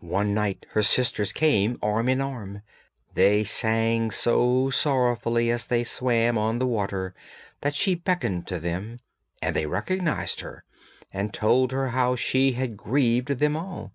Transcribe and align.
One 0.00 0.32
night 0.32 0.64
her 0.70 0.82
sisters 0.82 1.34
came 1.34 1.78
arm 1.82 2.08
in 2.08 2.22
arm; 2.22 2.62
they 3.12 3.44
sang 3.44 4.10
so 4.10 4.70
sorrowfully 4.70 5.50
as 5.50 5.66
they 5.66 5.84
swam 5.84 6.38
on 6.38 6.58
the 6.58 6.66
water 6.66 7.14
that 7.60 7.74
she 7.74 7.94
beckoned 7.94 8.46
to 8.46 8.58
them, 8.58 8.96
and 9.42 9.54
they 9.54 9.66
recognised 9.66 10.40
her, 10.40 10.64
and 11.12 11.30
told 11.34 11.72
her 11.72 11.88
how 11.88 12.16
she 12.16 12.52
had 12.52 12.78
grieved 12.78 13.28
them 13.38 13.54
all. 13.54 13.92